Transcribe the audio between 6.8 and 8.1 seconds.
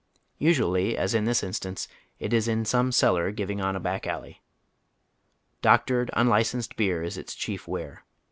is its chief ware.